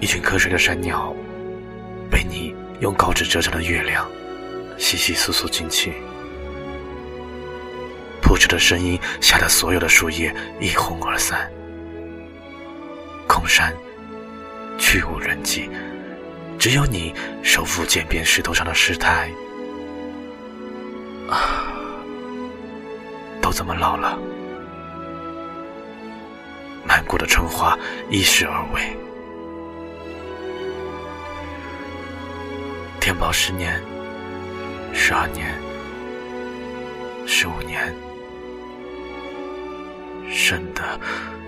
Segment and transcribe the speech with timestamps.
[0.00, 1.14] 一群瞌睡的山鸟，
[2.10, 4.08] 被你用稿纸折成的月亮，
[4.78, 5.92] 窸窸窣窣惊起。
[8.22, 11.50] 扑哧的声音吓得所有的树叶一哄而散。
[13.26, 13.74] 空山，
[14.78, 15.68] 去无人迹，
[16.58, 19.30] 只有你手扶渐变石头上的石台。
[21.28, 21.74] 啊，
[23.42, 24.18] 都这么老了，
[26.86, 28.80] 满谷的春花一时而萎。
[33.00, 33.82] 天宝十年、
[34.92, 35.58] 十二年、
[37.26, 37.92] 十五年，
[40.30, 41.00] 生的、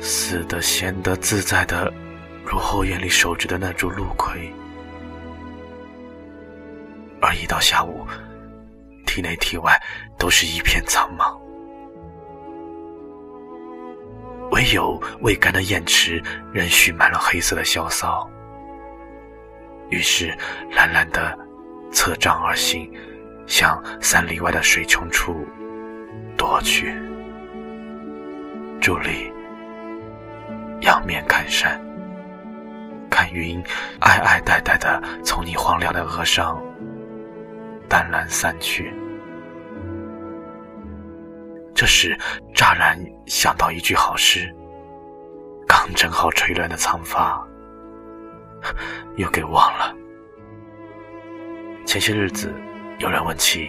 [0.00, 1.92] 死的、闲的、自在的，
[2.44, 4.50] 如后院里守着的那株陆葵。
[7.20, 8.06] 而一到下午。
[9.06, 9.76] 体内体外
[10.16, 11.36] 都是一片苍茫，
[14.52, 16.22] 唯有未干的砚池
[16.52, 18.30] 仍蓄满了黑色的萧骚。
[19.88, 20.32] 于是
[20.70, 21.36] 懒懒的
[21.92, 22.90] 侧杖而行，
[23.46, 25.46] 向三里外的水穷处
[26.36, 26.94] 夺去。
[28.80, 29.30] 伫立，
[30.80, 31.78] 仰面看山，
[33.10, 33.62] 看云，
[34.00, 36.62] 哀哀呆呆的从你荒凉的额上
[37.88, 38.92] 淡然散去。
[41.74, 42.16] 这时，
[42.54, 44.50] 乍然想到一句好诗，
[45.66, 47.46] 刚正好垂乱的长发，
[49.16, 49.94] 又给忘了。
[51.90, 52.54] 前些日子，
[53.00, 53.68] 有人问起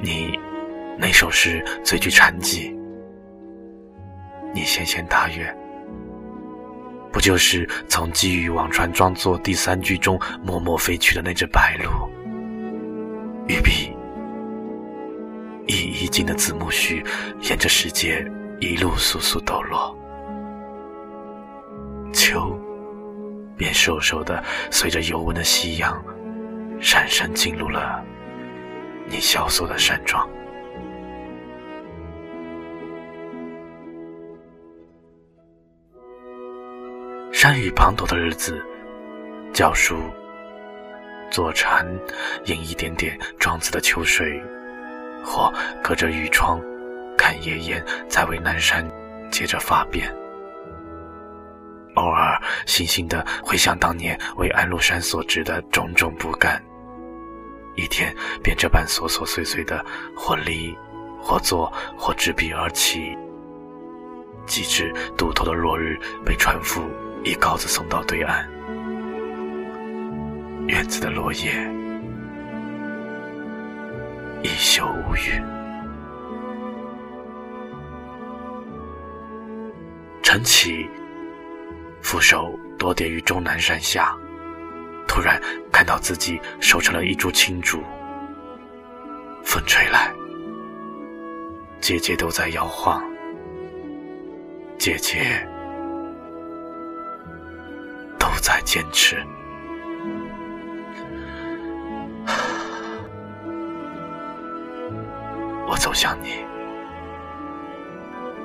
[0.00, 0.40] 你
[0.96, 2.74] 哪首诗最具禅机，
[4.54, 5.54] 你纤纤答曰
[7.12, 11.90] ：“不就是从积雨往船装作第三句中默默飞去的那只白鹭？”
[13.46, 13.92] 玉璧。
[15.66, 17.04] 一一经的子木须，
[17.42, 18.26] 沿着石阶
[18.58, 19.94] 一路簌簌抖落。
[22.14, 22.58] 秋，
[23.54, 26.02] 便瘦瘦的随着尤文的夕阳，
[26.80, 28.02] 姗姗进入了
[29.06, 30.28] 你萧索的山庄。
[37.32, 38.62] 山雨滂沱的日子，
[39.52, 39.96] 教书、
[41.30, 41.86] 坐禅，
[42.46, 44.42] 饮一点点庄子的秋水。
[45.22, 45.52] 或
[45.82, 46.60] 隔着雨窗，
[47.16, 48.90] 看爷爷在为南山
[49.30, 50.10] 接着发辫；
[51.94, 56.62] 偶尔悻悻地回想当年为安禄山所植的种种不甘，
[57.76, 60.76] 一天便这般琐琐碎碎的，或立，
[61.20, 63.16] 或坐，或执笔而起，
[64.46, 66.82] 及至渡头的落日被船夫
[67.24, 68.48] 一篙子送到对岸，
[70.66, 71.52] 院子的落叶。
[74.42, 75.42] 一宿无语。
[80.22, 80.88] 晨起，
[82.00, 84.16] 俯首多叠于终南山下，
[85.10, 85.38] 突然
[85.72, 87.82] 看到自己收成了一株青竹。
[89.42, 90.14] 风吹来，
[91.80, 93.02] 节节都在摇晃，
[94.78, 95.44] 节节
[98.20, 99.16] 都在坚持。
[105.66, 106.44] 我走向你，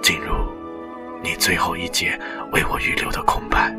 [0.02, 0.34] 进入
[1.22, 2.20] 你最后一节
[2.52, 3.72] 为我预留的空白。